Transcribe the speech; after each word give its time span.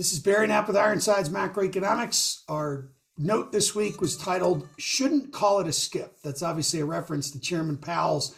This 0.00 0.14
is 0.14 0.18
Barry 0.18 0.46
Knapp 0.46 0.66
with 0.66 0.78
Ironsides 0.78 1.28
Macroeconomics. 1.28 2.44
Our 2.48 2.88
note 3.18 3.52
this 3.52 3.74
week 3.74 4.00
was 4.00 4.16
titled 4.16 4.66
Shouldn't 4.78 5.30
Call 5.30 5.60
It 5.60 5.68
a 5.68 5.74
Skip. 5.74 6.22
That's 6.22 6.42
obviously 6.42 6.80
a 6.80 6.86
reference 6.86 7.30
to 7.32 7.38
Chairman 7.38 7.76
Powell's 7.76 8.34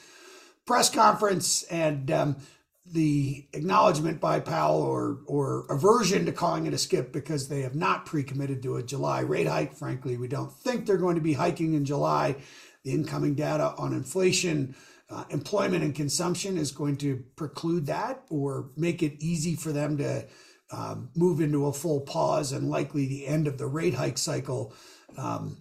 press 0.66 0.90
conference 0.90 1.62
and 1.70 2.10
um, 2.10 2.36
the 2.84 3.46
acknowledgement 3.52 4.20
by 4.20 4.40
Powell 4.40 4.82
or, 4.82 5.20
or 5.26 5.66
aversion 5.70 6.26
to 6.26 6.32
calling 6.32 6.66
it 6.66 6.74
a 6.74 6.78
skip 6.78 7.12
because 7.12 7.46
they 7.46 7.60
have 7.60 7.76
not 7.76 8.06
pre 8.06 8.24
committed 8.24 8.60
to 8.64 8.74
a 8.74 8.82
July 8.82 9.20
rate 9.20 9.46
hike. 9.46 9.72
Frankly, 9.72 10.16
we 10.16 10.26
don't 10.26 10.52
think 10.52 10.84
they're 10.84 10.96
going 10.96 11.14
to 11.14 11.20
be 11.20 11.34
hiking 11.34 11.74
in 11.74 11.84
July. 11.84 12.34
The 12.82 12.90
incoming 12.90 13.36
data 13.36 13.72
on 13.78 13.92
inflation. 13.92 14.74
Uh, 15.08 15.26
employment 15.30 15.84
and 15.84 15.94
consumption 15.94 16.58
is 16.58 16.72
going 16.72 16.96
to 16.96 17.22
preclude 17.36 17.86
that 17.86 18.24
or 18.30 18.70
make 18.76 19.00
it 19.00 19.22
easy 19.22 19.54
for 19.54 19.70
them 19.70 19.98
to 19.98 20.26
um, 20.72 21.10
move 21.14 21.40
into 21.40 21.66
a 21.66 21.72
full 21.72 22.00
pause 22.00 22.52
and 22.52 22.70
likely 22.70 23.06
the 23.06 23.26
end 23.26 23.46
of 23.46 23.58
the 23.58 23.66
rate 23.66 23.94
hike 23.94 24.18
cycle. 24.18 24.74
Um, 25.18 25.58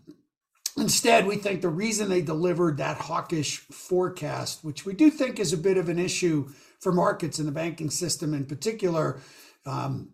instead, 0.78 1.28
we 1.28 1.36
think 1.36 1.62
the 1.62 1.70
reason 1.70 2.10
they 2.10 2.22
delivered 2.22 2.78
that 2.78 2.98
hawkish 2.98 3.60
forecast, 3.60 4.64
which 4.64 4.86
we 4.86 4.94
do 4.94 5.12
think 5.12 5.40
is 5.40 5.52
a 5.52 5.58
bit 5.58 5.78
of 5.78 5.90
an 5.90 6.00
issue 6.00 6.50
for 6.80 6.92
markets 6.92 7.40
and 7.40 7.48
the 7.48 7.52
banking 7.52 7.90
system 7.90 8.34
in 8.34 8.46
particular, 8.46 9.20
um, 9.66 10.14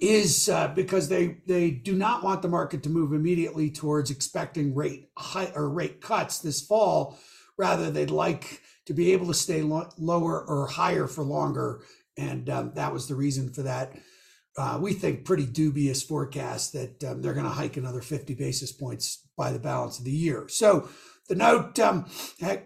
is 0.00 0.48
uh, 0.48 0.68
because 0.68 1.08
they 1.08 1.38
they 1.46 1.70
do 1.70 1.94
not 1.94 2.22
want 2.22 2.42
the 2.42 2.48
market 2.48 2.84
to 2.84 2.88
move 2.90 3.12
immediately 3.12 3.68
towards 3.68 4.10
expecting 4.10 4.74
rate 4.74 5.08
high 5.18 5.50
or 5.56 5.68
rate 5.68 6.00
cuts 6.00 6.38
this 6.38 6.60
fall. 6.60 7.18
Rather, 7.56 7.90
they'd 7.90 8.10
like 8.10 8.60
to 8.86 8.94
be 8.94 9.12
able 9.12 9.26
to 9.26 9.34
stay 9.34 9.62
lo- 9.62 9.90
lower 9.98 10.44
or 10.44 10.66
higher 10.66 11.06
for 11.06 11.24
longer 11.24 11.82
and 12.16 12.48
um, 12.50 12.72
that 12.74 12.92
was 12.92 13.08
the 13.08 13.14
reason 13.14 13.52
for 13.52 13.62
that. 13.62 13.92
Uh, 14.56 14.78
we 14.80 14.92
think 14.92 15.24
pretty 15.24 15.46
dubious 15.46 16.02
forecast 16.02 16.74
that 16.74 17.02
um, 17.04 17.22
they're 17.22 17.32
going 17.32 17.46
to 17.46 17.50
hike 17.50 17.78
another 17.78 18.02
50 18.02 18.34
basis 18.34 18.70
points 18.70 19.26
by 19.36 19.50
the 19.50 19.58
balance 19.58 19.98
of 19.98 20.04
the 20.04 20.10
year. 20.10 20.46
So 20.48 20.88
the 21.28 21.34
note 21.36 21.78
um, 21.78 22.06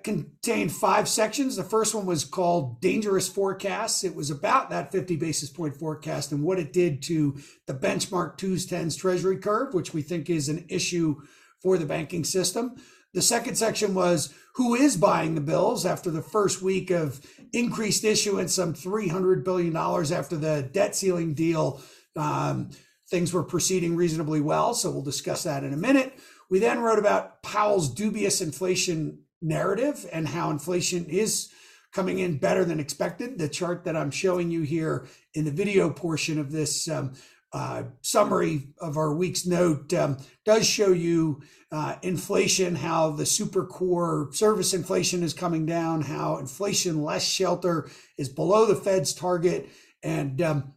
contained 0.03 0.73
five 0.73 1.09
sections. 1.09 1.55
The 1.55 1.63
first 1.63 1.95
one 1.95 2.07
was 2.07 2.25
called 2.25 2.81
Dangerous 2.81 3.29
Forecasts. 3.29 4.03
It 4.03 4.17
was 4.17 4.31
about 4.31 4.71
that 4.71 4.91
50 4.91 5.15
basis 5.17 5.51
point 5.51 5.77
forecast 5.77 6.33
and 6.33 6.43
what 6.43 6.59
it 6.59 6.73
did 6.73 7.03
to 7.05 7.39
the 7.67 7.75
benchmark 7.75 8.37
twos, 8.39 8.67
tens 8.67 8.97
treasury 8.97 9.37
curve, 9.37 9.73
which 9.73 9.95
we 9.95 10.03
think 10.03 10.29
is 10.29 10.49
an 10.49 10.67
issue 10.69 11.21
for 11.63 11.79
the 11.79 11.87
banking 11.87 12.25
system. 12.25 12.77
The 13.15 13.23
second 13.23 13.57
section 13.57 13.95
was 13.95 14.35
who 14.57 14.75
is 14.75 14.97
buying 14.97 15.35
the 15.35 15.41
bills 15.41 15.87
after 15.87 16.11
the 16.11 16.23
first 16.23 16.63
week 16.63 16.91
of 16.91 17.21
increased 17.53 18.05
issuance, 18.05 18.55
some 18.55 18.75
$300 18.75 19.45
billion 19.45 19.77
after 19.77 20.37
the 20.37 20.69
debt 20.73 20.97
ceiling 20.97 21.35
deal. 21.35 21.81
Um, 22.17 22.71
things 23.09 23.33
were 23.33 23.43
proceeding 23.43 23.97
reasonably 23.97 24.41
well. 24.41 24.75
So 24.75 24.91
we'll 24.91 25.03
discuss 25.03 25.45
that 25.45 25.65
in 25.65 25.73
a 25.73 25.79
minute. 25.79 26.19
We 26.51 26.59
then 26.59 26.81
wrote 26.81 26.99
about 26.99 27.43
Powell's 27.43 27.93
dubious 27.93 28.41
inflation 28.41 29.21
narrative 29.43 30.07
and 30.13 30.29
how 30.29 30.51
inflation 30.51 31.05
is 31.07 31.51
coming 31.93 32.19
in 32.19 32.39
better 32.39 32.65
than 32.65 32.81
expected. 32.81 33.39
The 33.39 33.49
chart 33.49 33.85
that 33.85 33.97
I'm 33.97 34.11
showing 34.11 34.51
you 34.51 34.63
here 34.63 35.07
in 35.35 35.45
the 35.45 35.51
video 35.51 35.91
portion 35.91 36.39
of 36.39 36.53
this 36.53 36.89
um, 36.89 37.15
uh, 37.57 37.85
summary 38.03 38.69
of 38.83 38.99
our 38.99 39.15
week's 39.15 39.47
note 39.47 39.91
um, 39.95 40.19
does 40.45 40.67
show 40.67 40.93
you 40.93 41.41
uh, 41.73 41.97
inflation, 42.03 42.75
how 42.75 43.09
the 43.09 43.25
super 43.25 43.65
core 43.65 44.29
service 44.33 44.75
inflation 44.75 45.23
is 45.23 45.33
coming 45.33 45.65
down, 45.65 46.03
how 46.03 46.37
inflation 46.37 47.03
less 47.03 47.27
shelter 47.27 47.89
is 48.19 48.29
below 48.29 48.67
the 48.67 48.77
Fed's 48.77 49.15
target. 49.15 49.71
And 50.03 50.43
um, 50.43 50.75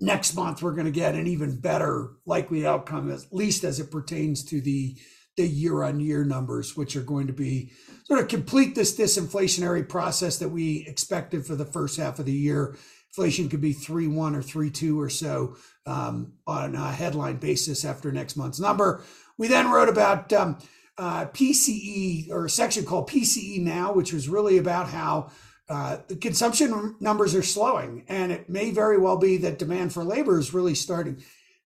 next 0.00 0.34
month, 0.34 0.62
we're 0.62 0.72
going 0.72 0.86
to 0.86 0.90
get 0.90 1.14
an 1.14 1.26
even 1.26 1.60
better 1.60 2.12
likely 2.24 2.66
outcome, 2.66 3.12
at 3.12 3.26
least 3.30 3.62
as 3.62 3.78
it 3.78 3.90
pertains 3.90 4.42
to 4.46 4.62
the 4.62 4.96
the 5.36 5.46
year 5.46 5.82
on 5.82 6.00
year 6.00 6.24
numbers, 6.24 6.74
which 6.74 6.96
are 6.96 7.02
going 7.02 7.26
to 7.26 7.32
be 7.34 7.72
sort 8.04 8.20
of 8.20 8.28
complete 8.28 8.74
this 8.74 8.96
disinflationary 8.98 9.86
process 9.86 10.38
that 10.38 10.50
we 10.50 10.86
expected 10.86 11.46
for 11.46 11.54
the 11.54 11.64
first 11.64 11.98
half 11.98 12.18
of 12.18 12.26
the 12.26 12.32
year 12.32 12.76
inflation 13.12 13.50
could 13.50 13.60
be 13.60 13.74
three 13.74 14.08
one 14.08 14.34
or 14.34 14.40
three 14.40 14.70
two 14.70 14.98
or 14.98 15.10
so 15.10 15.54
um, 15.84 16.32
on 16.46 16.74
a 16.74 16.90
headline 16.90 17.36
basis 17.36 17.84
after 17.84 18.10
next 18.10 18.36
month's 18.36 18.58
number. 18.58 19.02
We 19.36 19.48
then 19.48 19.70
wrote 19.70 19.90
about 19.90 20.32
um, 20.32 20.56
uh, 20.96 21.26
PCE 21.26 22.30
or 22.30 22.46
a 22.46 22.50
section 22.50 22.86
called 22.86 23.10
PCE 23.10 23.60
now, 23.60 23.92
which 23.92 24.14
was 24.14 24.30
really 24.30 24.56
about 24.56 24.88
how 24.88 25.30
uh, 25.68 25.98
the 26.08 26.16
consumption 26.16 26.96
numbers 27.00 27.34
are 27.34 27.42
slowing, 27.42 28.04
and 28.08 28.32
it 28.32 28.48
may 28.48 28.70
very 28.70 28.96
well 28.96 29.18
be 29.18 29.36
that 29.38 29.58
demand 29.58 29.92
for 29.92 30.04
labor 30.04 30.38
is 30.38 30.54
really 30.54 30.74
starting. 30.74 31.22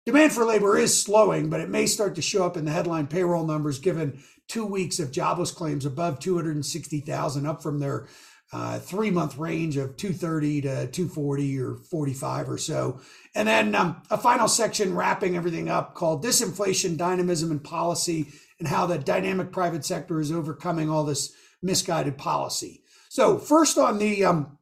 Demand 0.04 0.32
for 0.32 0.44
labor 0.44 0.76
is 0.76 1.02
slowing, 1.02 1.48
but 1.48 1.60
it 1.60 1.70
may 1.70 1.86
start 1.86 2.14
to 2.16 2.22
show 2.22 2.44
up 2.44 2.56
in 2.58 2.66
the 2.66 2.70
headline 2.70 3.06
payroll 3.06 3.46
numbers 3.46 3.78
given 3.78 4.22
two 4.46 4.66
weeks 4.66 4.98
of 4.98 5.12
jobless 5.12 5.52
claims 5.52 5.86
above 5.86 6.18
260,000, 6.18 7.46
up 7.46 7.62
from 7.62 7.78
their 7.78 8.08
uh, 8.52 8.78
three 8.78 9.10
month 9.10 9.38
range 9.38 9.76
of 9.76 9.96
230 9.96 10.62
to 10.62 10.68
240 10.88 11.60
or 11.60 11.76
45 11.76 12.50
or 12.50 12.58
so. 12.58 13.00
And 13.34 13.46
then 13.46 13.74
um, 13.74 14.02
a 14.10 14.18
final 14.18 14.48
section 14.48 14.94
wrapping 14.94 15.36
everything 15.36 15.68
up 15.68 15.94
called 15.94 16.24
Disinflation, 16.24 16.96
Dynamism, 16.96 17.50
and 17.50 17.62
Policy, 17.62 18.28
and 18.58 18.66
how 18.66 18.86
the 18.86 18.98
dynamic 18.98 19.52
private 19.52 19.84
sector 19.84 20.20
is 20.20 20.32
overcoming 20.32 20.90
all 20.90 21.04
this 21.04 21.32
misguided 21.62 22.18
policy. 22.18 22.82
So, 23.08 23.38
first 23.38 23.78
on 23.78 23.98
the 23.98 24.24
um, 24.24 24.58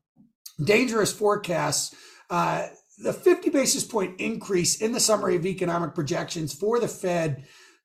dangerous 0.62 1.12
forecasts, 1.12 1.94
uh, 2.30 2.68
the 2.98 3.12
50 3.12 3.50
basis 3.50 3.84
point 3.84 4.20
increase 4.20 4.80
in 4.80 4.92
the 4.92 5.00
summary 5.00 5.36
of 5.36 5.46
economic 5.46 5.94
projections 5.94 6.52
for 6.52 6.80
the 6.80 6.88
Fed 6.88 7.44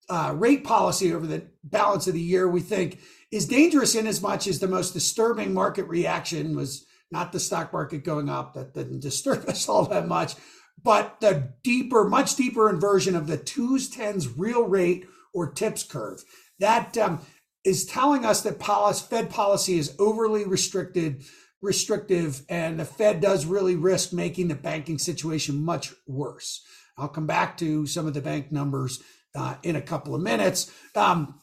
uh, 0.09 0.33
rate 0.35 0.63
policy 0.63 1.13
over 1.13 1.25
the 1.25 1.43
balance 1.63 2.07
of 2.07 2.13
the 2.13 2.21
year, 2.21 2.47
we 2.47 2.61
think 2.61 2.99
is 3.31 3.47
dangerous 3.47 3.95
in 3.95 4.07
as 4.07 4.21
much 4.21 4.47
as 4.47 4.59
the 4.59 4.67
most 4.67 4.93
disturbing 4.93 5.53
market 5.53 5.87
reaction 5.87 6.55
was 6.55 6.85
not 7.11 7.31
the 7.31 7.39
stock 7.39 7.71
market 7.71 8.03
going 8.03 8.29
up. 8.29 8.53
That 8.53 8.73
didn't 8.73 9.01
disturb 9.01 9.45
us 9.47 9.69
all 9.69 9.85
that 9.85 10.07
much, 10.07 10.35
but 10.81 11.19
the 11.19 11.53
deeper, 11.63 12.03
much 12.03 12.35
deeper 12.35 12.69
inversion 12.69 13.15
of 13.15 13.27
the 13.27 13.37
twos, 13.37 13.89
tens 13.89 14.27
real 14.37 14.63
rate 14.63 15.05
or 15.33 15.51
tips 15.51 15.83
curve. 15.83 16.23
That 16.59 16.97
um, 16.97 17.21
is 17.63 17.85
telling 17.85 18.25
us 18.25 18.41
that 18.41 18.59
policy, 18.59 19.05
Fed 19.09 19.29
policy 19.29 19.77
is 19.77 19.95
overly 19.99 20.45
restricted, 20.45 21.23
restrictive, 21.61 22.43
and 22.49 22.79
the 22.79 22.85
Fed 22.85 23.21
does 23.21 23.45
really 23.45 23.75
risk 23.75 24.13
making 24.13 24.49
the 24.49 24.55
banking 24.55 24.99
situation 24.99 25.63
much 25.63 25.93
worse. 26.05 26.61
I'll 26.97 27.07
come 27.07 27.25
back 27.25 27.57
to 27.57 27.87
some 27.87 28.05
of 28.05 28.13
the 28.13 28.21
bank 28.21 28.51
numbers 28.51 29.01
uh, 29.35 29.55
in 29.63 29.75
a 29.75 29.81
couple 29.81 30.16
of 30.16 30.21
minutes. 30.21 30.71
Um, 30.95 31.39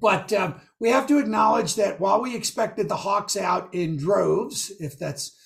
but 0.00 0.32
um, 0.32 0.60
we 0.80 0.90
have 0.90 1.06
to 1.08 1.18
acknowledge 1.18 1.74
that 1.74 2.00
while 2.00 2.22
we 2.22 2.34
expected 2.34 2.88
the 2.88 2.96
Hawks 2.96 3.36
out 3.36 3.72
in 3.74 3.96
droves, 3.96 4.72
if 4.80 4.98
that's 4.98 5.36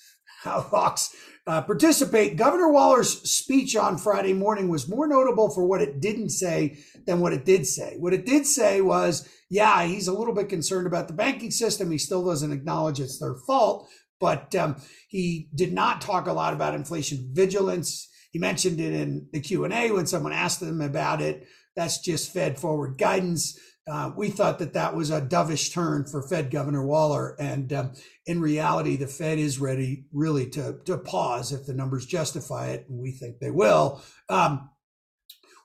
how 0.43 0.61
Hawks 0.71 1.15
uh, 1.45 1.61
participate, 1.61 2.37
Governor 2.37 2.71
Waller's 2.71 3.29
speech 3.29 3.75
on 3.75 3.97
Friday 3.97 4.33
morning 4.33 4.69
was 4.69 4.87
more 4.87 5.07
notable 5.07 5.49
for 5.49 5.65
what 5.65 5.81
it 5.81 5.99
didn't 5.99 6.29
say 6.29 6.77
than 7.05 7.19
what 7.19 7.33
it 7.33 7.43
did 7.43 7.67
say. 7.67 7.97
What 7.99 8.13
it 8.13 8.25
did 8.25 8.45
say 8.45 8.79
was, 8.79 9.27
yeah, 9.49 9.83
he's 9.83 10.07
a 10.07 10.13
little 10.13 10.33
bit 10.33 10.47
concerned 10.47 10.87
about 10.87 11.07
the 11.07 11.13
banking 11.13 11.51
system. 11.51 11.91
He 11.91 11.97
still 11.97 12.25
doesn't 12.25 12.53
acknowledge 12.53 13.01
it's 13.01 13.19
their 13.19 13.35
fault, 13.45 13.89
but 14.21 14.55
um, 14.55 14.77
he 15.09 15.49
did 15.53 15.73
not 15.73 15.99
talk 15.99 16.27
a 16.27 16.33
lot 16.33 16.53
about 16.53 16.75
inflation 16.75 17.29
vigilance. 17.33 18.07
He 18.33 18.39
mentioned 18.39 18.81
it 18.81 18.93
in 18.93 19.29
the 19.31 19.39
Q 19.39 19.63
and 19.63 19.73
A 19.73 19.91
when 19.91 20.07
someone 20.07 20.33
asked 20.33 20.61
him 20.61 20.81
about 20.81 21.21
it. 21.21 21.47
That's 21.75 21.99
just 21.99 22.33
Fed 22.33 22.57
forward 22.57 22.97
guidance. 22.97 23.57
Uh, 23.87 24.11
we 24.17 24.29
thought 24.29 24.59
that 24.59 24.73
that 24.73 24.95
was 24.95 25.11
a 25.11 25.21
dovish 25.21 25.71
turn 25.71 26.05
for 26.05 26.27
Fed 26.27 26.49
Governor 26.49 26.85
Waller. 26.85 27.35
And 27.39 27.71
um, 27.71 27.93
in 28.25 28.41
reality, 28.41 28.95
the 28.95 29.07
Fed 29.07 29.37
is 29.37 29.59
ready 29.59 30.05
really 30.11 30.49
to, 30.51 30.79
to 30.85 30.97
pause 30.97 31.51
if 31.51 31.65
the 31.65 31.73
numbers 31.73 32.05
justify 32.05 32.69
it, 32.69 32.87
and 32.89 32.99
we 32.99 33.11
think 33.11 33.39
they 33.39 33.51
will. 33.51 34.01
Um, 34.29 34.69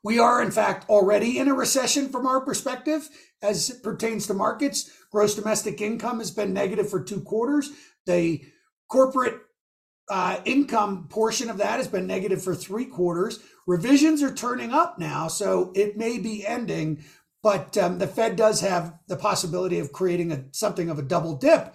we 0.05 0.19
are, 0.19 0.43
in 0.43 0.50
fact, 0.50 0.88
already 0.91 1.38
in 1.38 1.49
a 1.49 1.55
recession 1.55 2.11
from 2.11 2.26
our 2.26 2.41
perspective 2.41 3.09
as 3.41 3.71
it 3.71 3.82
pertains 3.82 4.26
to 4.26 4.35
markets. 4.35 4.91
Gross 5.11 5.35
domestic 5.35 5.81
income 5.81 6.19
has 6.19 6.31
been 6.31 6.53
negative 6.53 6.91
for 6.91 7.03
two 7.03 7.23
quarters. 7.23 7.71
The 8.06 8.43
corporate 8.91 9.41
uh, 10.10 10.40
income 10.44 11.06
portion 11.08 11.50
of 11.50 11.58
that 11.58 11.78
has 11.78 11.88
been 11.88 12.06
negative 12.06 12.43
for 12.43 12.55
three 12.55 12.87
quarters. 12.87 13.40
Revisions 13.66 14.22
are 14.22 14.34
turning 14.34 14.72
up 14.72 14.99
now, 14.99 15.28
so 15.28 15.72
it 15.75 15.96
may 15.96 16.19
be 16.19 16.46
ending 16.46 17.05
but 17.43 17.76
um, 17.78 17.99
the 17.99 18.06
Fed 18.06 18.37
does 18.37 18.60
have 18.60 18.99
the 19.06 19.16
possibility 19.16 19.78
of 19.78 19.93
creating 19.93 20.32
a, 20.32 20.44
something 20.52 20.90
of 20.90 20.99
a 20.99 21.02
double 21.02 21.37
dip 21.37 21.75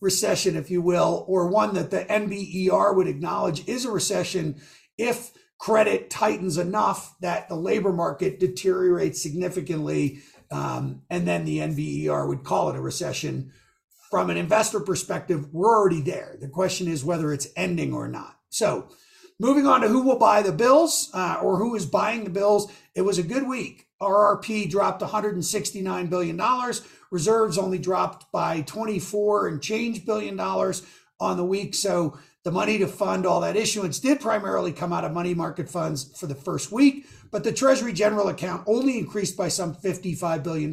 recession, 0.00 0.56
if 0.56 0.70
you 0.70 0.82
will, 0.82 1.24
or 1.28 1.46
one 1.46 1.74
that 1.74 1.90
the 1.90 2.04
NBER 2.04 2.94
would 2.94 3.06
acknowledge 3.06 3.66
is 3.68 3.84
a 3.84 3.90
recession 3.90 4.60
if 4.98 5.32
credit 5.58 6.10
tightens 6.10 6.58
enough 6.58 7.16
that 7.20 7.48
the 7.48 7.54
labor 7.54 7.92
market 7.92 8.38
deteriorates 8.38 9.22
significantly. 9.22 10.18
Um, 10.50 11.02
and 11.08 11.26
then 11.26 11.44
the 11.44 11.58
NBER 11.58 12.28
would 12.28 12.44
call 12.44 12.70
it 12.70 12.76
a 12.76 12.80
recession. 12.80 13.52
From 14.10 14.30
an 14.30 14.36
investor 14.36 14.80
perspective, 14.80 15.52
we're 15.52 15.76
already 15.76 16.00
there. 16.00 16.36
The 16.40 16.48
question 16.48 16.88
is 16.88 17.04
whether 17.04 17.32
it's 17.32 17.48
ending 17.56 17.92
or 17.92 18.08
not. 18.08 18.38
So 18.50 18.88
moving 19.40 19.66
on 19.66 19.80
to 19.80 19.88
who 19.88 20.02
will 20.02 20.18
buy 20.18 20.42
the 20.42 20.52
bills 20.52 21.10
uh, 21.12 21.38
or 21.42 21.58
who 21.58 21.74
is 21.74 21.86
buying 21.86 22.24
the 22.24 22.30
bills. 22.30 22.70
It 22.94 23.02
was 23.02 23.18
a 23.18 23.22
good 23.22 23.48
week. 23.48 23.88
RRP 24.00 24.70
dropped 24.70 25.00
169 25.00 26.06
billion 26.06 26.36
dollars. 26.36 26.82
Reserves 27.10 27.58
only 27.58 27.78
dropped 27.78 28.30
by 28.30 28.62
24 28.62 29.48
and 29.48 29.62
change 29.62 30.04
billion 30.04 30.36
dollars 30.36 30.86
on 31.18 31.36
the 31.36 31.44
week. 31.44 31.74
So 31.74 32.18
the 32.46 32.52
money 32.52 32.78
to 32.78 32.86
fund 32.86 33.26
all 33.26 33.40
that 33.40 33.56
issuance 33.56 33.98
did 33.98 34.20
primarily 34.20 34.70
come 34.70 34.92
out 34.92 35.04
of 35.04 35.10
money 35.10 35.34
market 35.34 35.68
funds 35.68 36.16
for 36.16 36.28
the 36.28 36.34
first 36.36 36.70
week, 36.70 37.04
but 37.32 37.42
the 37.42 37.50
Treasury 37.50 37.92
General 37.92 38.28
account 38.28 38.62
only 38.68 38.98
increased 38.98 39.36
by 39.36 39.48
some 39.48 39.74
$55 39.74 40.44
billion. 40.44 40.72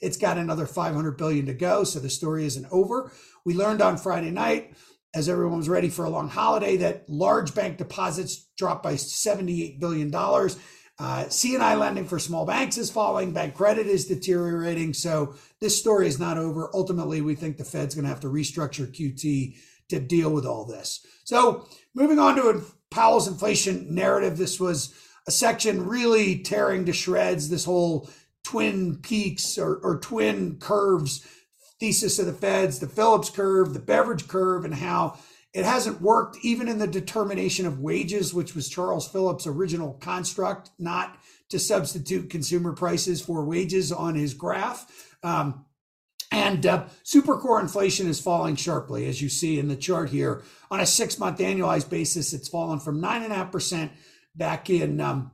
It's 0.00 0.16
got 0.16 0.38
another 0.38 0.66
500 0.66 1.16
billion 1.16 1.46
to 1.46 1.52
go, 1.52 1.82
so 1.82 1.98
the 1.98 2.08
story 2.08 2.44
isn't 2.44 2.68
over. 2.70 3.10
We 3.44 3.56
learned 3.56 3.82
on 3.82 3.96
Friday 3.96 4.30
night, 4.30 4.74
as 5.12 5.28
everyone 5.28 5.58
was 5.58 5.68
ready 5.68 5.88
for 5.88 6.04
a 6.04 6.10
long 6.10 6.28
holiday, 6.28 6.76
that 6.76 7.08
large 7.08 7.56
bank 7.56 7.78
deposits 7.78 8.46
dropped 8.56 8.84
by 8.84 8.94
$78 8.94 9.80
billion. 9.80 10.14
Uh, 10.14 11.28
C&I 11.28 11.74
lending 11.74 12.04
for 12.04 12.20
small 12.20 12.46
banks 12.46 12.78
is 12.78 12.88
falling. 12.88 13.32
Bank 13.32 13.54
credit 13.54 13.88
is 13.88 14.06
deteriorating. 14.06 14.94
So 14.94 15.34
this 15.60 15.76
story 15.76 16.06
is 16.06 16.20
not 16.20 16.38
over. 16.38 16.70
Ultimately, 16.72 17.20
we 17.20 17.34
think 17.34 17.56
the 17.56 17.64
Fed's 17.64 17.96
going 17.96 18.04
to 18.04 18.10
have 18.10 18.20
to 18.20 18.28
restructure 18.28 18.86
QT 18.86 19.56
to 19.90 20.00
deal 20.00 20.30
with 20.30 20.46
all 20.46 20.64
this. 20.64 21.04
So 21.24 21.68
moving 21.94 22.18
on 22.18 22.36
to 22.36 22.64
Powell's 22.90 23.28
inflation 23.28 23.94
narrative, 23.94 24.36
this 24.36 24.58
was 24.58 24.94
a 25.26 25.30
section 25.30 25.86
really 25.86 26.38
tearing 26.38 26.86
to 26.86 26.92
shreds 26.92 27.48
this 27.48 27.64
whole 27.64 28.10
twin 28.42 28.96
peaks 28.96 29.58
or, 29.58 29.76
or 29.76 30.00
twin 30.00 30.58
curves 30.58 31.26
thesis 31.78 32.18
of 32.18 32.26
the 32.26 32.32
Feds, 32.32 32.78
the 32.78 32.86
Phillips 32.86 33.30
curve, 33.30 33.72
the 33.72 33.80
Beveridge 33.80 34.28
curve, 34.28 34.64
and 34.64 34.74
how 34.74 35.18
it 35.52 35.64
hasn't 35.64 36.00
worked 36.00 36.36
even 36.42 36.68
in 36.68 36.78
the 36.78 36.86
determination 36.86 37.66
of 37.66 37.80
wages, 37.80 38.32
which 38.32 38.54
was 38.54 38.68
Charles 38.68 39.08
Phillips' 39.08 39.46
original 39.46 39.94
construct, 39.94 40.70
not 40.78 41.18
to 41.48 41.58
substitute 41.58 42.30
consumer 42.30 42.72
prices 42.72 43.20
for 43.20 43.44
wages 43.44 43.90
on 43.90 44.14
his 44.14 44.34
graph. 44.34 45.16
Um, 45.22 45.64
and 46.30 46.64
uh, 46.64 46.84
super 47.02 47.36
core 47.38 47.60
inflation 47.60 48.08
is 48.08 48.20
falling 48.20 48.56
sharply, 48.56 49.06
as 49.06 49.20
you 49.20 49.28
see 49.28 49.58
in 49.58 49.68
the 49.68 49.76
chart 49.76 50.10
here. 50.10 50.42
On 50.70 50.80
a 50.80 50.86
six 50.86 51.18
month 51.18 51.38
annualized 51.38 51.90
basis, 51.90 52.32
it's 52.32 52.48
fallen 52.48 52.78
from 52.78 53.02
9.5% 53.02 53.90
back 54.36 54.70
in 54.70 55.00
um, 55.00 55.32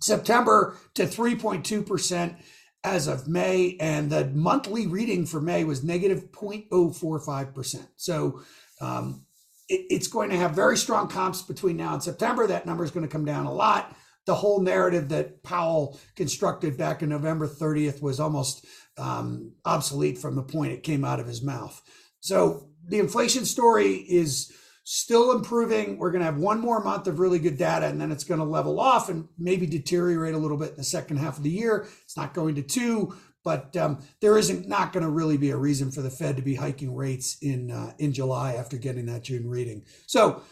September 0.00 0.76
to 0.94 1.04
3.2% 1.04 2.36
as 2.84 3.06
of 3.06 3.26
May. 3.26 3.76
And 3.80 4.10
the 4.10 4.26
monthly 4.26 4.86
reading 4.86 5.24
for 5.24 5.40
May 5.40 5.64
was 5.64 5.82
negative 5.82 6.30
0.045%. 6.32 7.86
So 7.96 8.42
um, 8.80 9.24
it, 9.68 9.86
it's 9.88 10.08
going 10.08 10.30
to 10.30 10.36
have 10.36 10.52
very 10.52 10.76
strong 10.76 11.08
comps 11.08 11.40
between 11.40 11.78
now 11.78 11.94
and 11.94 12.02
September. 12.02 12.46
That 12.46 12.66
number 12.66 12.84
is 12.84 12.90
going 12.90 13.06
to 13.06 13.12
come 13.12 13.24
down 13.24 13.46
a 13.46 13.52
lot. 13.52 13.96
The 14.26 14.34
whole 14.34 14.60
narrative 14.60 15.08
that 15.10 15.42
Powell 15.42 15.98
constructed 16.14 16.76
back 16.76 17.02
in 17.02 17.08
November 17.08 17.48
30th 17.48 18.02
was 18.02 18.20
almost 18.20 18.66
um, 18.98 19.52
obsolete 19.64 20.18
from 20.18 20.34
the 20.34 20.42
point 20.42 20.72
it 20.72 20.82
came 20.82 21.04
out 21.04 21.20
of 21.20 21.26
his 21.26 21.42
mouth. 21.42 21.80
So 22.20 22.68
the 22.88 22.98
inflation 22.98 23.44
story 23.44 23.94
is 23.94 24.52
still 24.84 25.32
improving. 25.32 25.98
We're 25.98 26.12
going 26.12 26.20
to 26.20 26.26
have 26.26 26.38
one 26.38 26.60
more 26.60 26.82
month 26.82 27.08
of 27.08 27.18
really 27.18 27.40
good 27.40 27.58
data, 27.58 27.86
and 27.86 28.00
then 28.00 28.12
it's 28.12 28.24
going 28.24 28.38
to 28.40 28.46
level 28.46 28.80
off 28.80 29.08
and 29.08 29.28
maybe 29.36 29.66
deteriorate 29.66 30.34
a 30.34 30.38
little 30.38 30.56
bit 30.56 30.70
in 30.70 30.76
the 30.76 30.84
second 30.84 31.18
half 31.18 31.36
of 31.36 31.42
the 31.42 31.50
year. 31.50 31.88
It's 32.04 32.16
not 32.16 32.34
going 32.34 32.54
to 32.54 32.62
two, 32.62 33.14
but 33.44 33.76
um, 33.76 33.98
there 34.20 34.38
isn't 34.38 34.68
not 34.68 34.92
going 34.92 35.04
to 35.04 35.10
really 35.10 35.36
be 35.36 35.50
a 35.50 35.56
reason 35.56 35.90
for 35.90 36.02
the 36.02 36.10
Fed 36.10 36.36
to 36.36 36.42
be 36.42 36.54
hiking 36.54 36.94
rates 36.94 37.36
in 37.42 37.70
uh, 37.70 37.92
in 37.98 38.12
July 38.12 38.54
after 38.54 38.78
getting 38.78 39.06
that 39.06 39.24
June 39.24 39.48
reading. 39.48 39.84
So. 40.06 40.42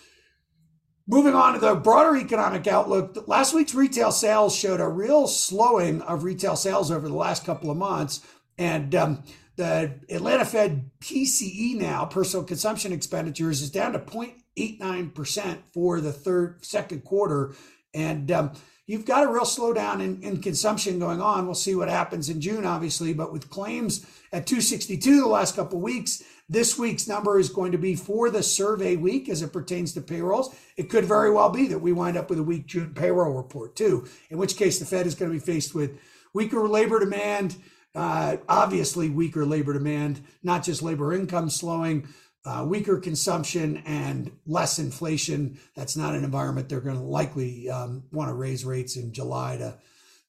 Moving 1.07 1.35
on 1.35 1.53
to 1.53 1.59
the 1.59 1.75
broader 1.75 2.17
economic 2.17 2.67
outlook, 2.67 3.29
last 3.29 3.53
week's 3.53 3.75
retail 3.75 4.11
sales 4.11 4.57
showed 4.57 4.81
a 4.81 4.89
real 4.89 5.27
slowing 5.27 6.01
of 6.01 6.25
retail 6.25 6.57
sales 6.57 6.91
over 6.91 7.09
the 7.09 7.15
last 7.15 7.45
couple 7.45 7.71
of 7.71 7.77
months. 7.77 8.21
And 8.57 8.95
um, 8.95 9.23
the 9.57 10.01
Atlanta 10.09 10.47
Fed 10.47 10.91
PCE 11.01 11.77
now, 11.77 12.07
personal 12.07 12.45
consumption 12.45 12.91
expenditures, 12.91 13.61
is 13.61 13.71
down 13.71 13.93
to 13.93 13.99
0.89% 13.99 15.59
for 15.75 16.01
the 16.01 16.13
third, 16.13 16.65
second 16.65 17.05
quarter. 17.05 17.55
And 17.93 18.31
um, 18.33 18.53
you've 18.87 19.07
got 19.07 19.25
a 19.25 19.33
real 19.33 19.45
slowdown 19.45 20.01
in, 20.01 20.23
in 20.23 20.41
consumption 20.41 20.99
going 20.99 21.21
on. 21.21 21.47
We'll 21.47 21.55
see 21.55 21.75
what 21.75 21.89
happens 21.89 22.29
in 22.29 22.41
June, 22.41 22.67
obviously, 22.67 23.15
but 23.15 23.33
with 23.33 23.51
claims 23.51 24.05
at 24.33 24.47
262 24.47 25.21
the 25.21 25.27
last 25.27 25.57
couple 25.57 25.79
of 25.79 25.85
weeks, 25.85 26.23
this 26.49 26.79
week's 26.79 27.09
number 27.09 27.39
is 27.39 27.49
going 27.49 27.73
to 27.73 27.79
be 27.79 27.97
for 27.97 28.29
the 28.29 28.43
survey 28.43 28.97
week 28.97 29.29
as 29.29 29.41
it 29.41 29.53
pertains 29.53 29.95
to 29.95 30.03
payrolls. 30.03 30.55
It 30.77 30.91
could 30.91 31.07
very 31.07 31.31
well 31.31 31.51
be 31.51 31.67
that 31.69 31.79
we 31.79 31.93
wind 31.93 32.17
up 32.17 32.29
with 32.29 32.39
a 32.39 32.43
weak 32.43 32.67
June 32.67 32.93
payroll 32.95 33.33
report 33.33 33.77
too, 33.77 34.07
in 34.29 34.37
which 34.37 34.57
case 34.57 34.79
the 34.79 34.85
Fed 34.85 35.07
is 35.07 35.15
going 35.15 35.33
to 35.33 35.39
be 35.39 35.45
faced 35.45 35.75
with 35.75 35.99
weaker 36.35 36.69
labor 36.69 37.01
demand, 37.01 37.57
uh, 37.95 38.37
obviously 38.49 39.09
weaker 39.09 39.47
labor 39.47 39.73
demand, 39.73 40.21
not 40.43 40.63
just 40.63 40.83
labor 40.83 41.15
income 41.15 41.49
slowing, 41.49 42.07
uh, 42.45 42.65
weaker 42.67 42.99
consumption 42.99 43.79
and 43.87 44.31
less 44.47 44.79
inflation. 44.79 45.59
That's 45.75 45.97
not 45.97 46.15
an 46.15 46.25
environment 46.25 46.69
they're 46.69 46.81
going 46.81 46.97
to 46.97 47.03
likely 47.03 47.71
um, 47.71 48.05
want 48.13 48.29
to 48.29 48.35
raise 48.35 48.65
rates 48.65 48.97
in 48.97 49.13
July 49.13 49.57
to 49.57 49.79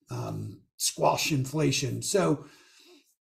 um, 0.09 0.59
squash 0.77 1.31
inflation. 1.31 2.01
So 2.01 2.45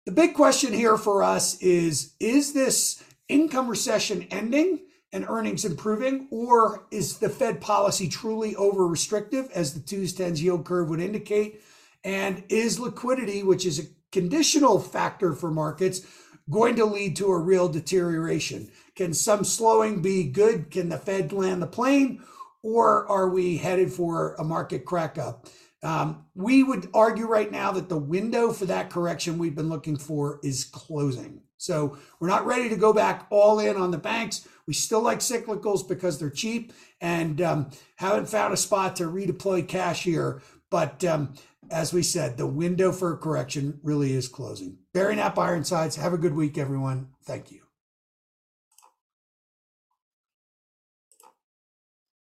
the 0.05 0.11
big 0.11 0.35
question 0.35 0.73
here 0.73 0.97
for 0.97 1.23
us 1.23 1.59
is 1.61 2.13
Is 2.19 2.53
this 2.53 3.03
income 3.27 3.67
recession 3.67 4.27
ending 4.31 4.79
and 5.11 5.25
earnings 5.27 5.65
improving, 5.65 6.27
or 6.31 6.85
is 6.91 7.17
the 7.17 7.29
Fed 7.29 7.61
policy 7.61 8.07
truly 8.07 8.55
over 8.55 8.85
restrictive, 8.85 9.49
as 9.53 9.73
the 9.73 9.79
twos 9.79 10.13
tens 10.13 10.41
yield 10.41 10.65
curve 10.65 10.89
would 10.89 10.99
indicate? 10.99 11.61
And 12.03 12.43
is 12.49 12.79
liquidity, 12.79 13.41
which 13.41 13.65
is 13.65 13.79
a 13.79 13.87
conditional 14.11 14.79
factor 14.79 15.33
for 15.33 15.51
markets, 15.51 16.01
going 16.49 16.75
to 16.75 16.85
lead 16.85 17.15
to 17.17 17.27
a 17.27 17.37
real 17.37 17.67
deterioration? 17.67 18.69
Can 18.95 19.13
some 19.13 19.43
slowing 19.43 20.01
be 20.01 20.23
good? 20.23 20.71
Can 20.71 20.89
the 20.89 20.97
Fed 20.97 21.31
land 21.31 21.61
the 21.61 21.67
plane? 21.67 22.23
Or 22.63 23.07
are 23.07 23.29
we 23.29 23.57
headed 23.57 23.93
for 23.93 24.35
a 24.35 24.43
market 24.43 24.85
crack 24.85 25.17
up? 25.17 25.47
Um, 25.83 26.25
we 26.33 26.63
would 26.63 26.89
argue 26.93 27.27
right 27.27 27.51
now 27.51 27.71
that 27.73 27.87
the 27.87 27.97
window 27.97 28.51
for 28.51 28.65
that 28.65 28.89
correction 28.89 29.37
we've 29.37 29.55
been 29.55 29.69
looking 29.69 29.95
for 29.95 30.39
is 30.43 30.63
closing. 30.63 31.41
So 31.57 31.97
we're 32.19 32.27
not 32.27 32.45
ready 32.45 32.69
to 32.69 32.75
go 32.75 32.93
back 32.93 33.27
all 33.29 33.59
in 33.59 33.77
on 33.77 33.91
the 33.91 33.97
banks. 33.97 34.47
We 34.65 34.73
still 34.73 35.01
like 35.01 35.19
cyclicals 35.19 35.87
because 35.87 36.19
they're 36.19 36.29
cheap 36.29 36.73
and 37.01 37.41
um, 37.41 37.69
haven't 37.95 38.29
found 38.29 38.53
a 38.53 38.57
spot 38.57 38.95
to 38.97 39.05
redeploy 39.05 39.67
cash 39.67 40.03
here. 40.03 40.41
But 40.69 41.03
um, 41.05 41.33
as 41.71 41.93
we 41.93 42.03
said, 42.03 42.37
the 42.37 42.47
window 42.47 42.91
for 42.91 43.15
correction 43.17 43.79
really 43.83 44.13
is 44.13 44.27
closing. 44.27 44.77
Barry 44.93 45.15
Knapp 45.15 45.37
Ironsides. 45.37 45.95
Have 45.95 46.13
a 46.13 46.17
good 46.17 46.35
week, 46.35 46.57
everyone. 46.57 47.09
Thank 47.23 47.51
you. 47.51 47.66